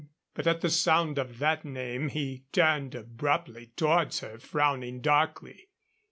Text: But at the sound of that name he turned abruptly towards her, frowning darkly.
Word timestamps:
But 0.33 0.47
at 0.47 0.61
the 0.61 0.69
sound 0.71 1.19
of 1.19 1.37
that 1.37 1.63
name 1.63 2.07
he 2.09 2.45
turned 2.51 2.95
abruptly 2.95 3.67
towards 3.77 4.21
her, 4.21 4.39
frowning 4.39 4.99
darkly. 4.99 5.69